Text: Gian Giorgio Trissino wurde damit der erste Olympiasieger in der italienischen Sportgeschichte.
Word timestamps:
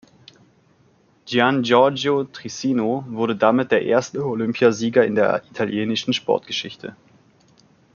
Gian 1.27 1.61
Giorgio 1.61 2.23
Trissino 2.25 3.05
wurde 3.09 3.35
damit 3.35 3.69
der 3.69 3.83
erste 3.85 4.25
Olympiasieger 4.25 5.05
in 5.05 5.13
der 5.13 5.43
italienischen 5.51 6.11
Sportgeschichte. 6.13 6.95